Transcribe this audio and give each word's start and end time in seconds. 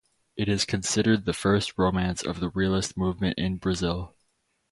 It 0.35 0.49
is 0.49 0.65
considered 0.65 1.25
the 1.25 1.31
first 1.33 1.77
romance 1.77 2.23
of 2.23 2.39
the 2.39 2.49
realist 2.49 2.97
movement 2.97 3.37
in 3.37 3.57
Brazil. 3.57 4.15